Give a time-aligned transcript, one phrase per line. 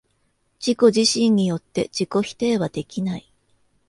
[0.59, 3.31] 自己自身によって自己否定はできない。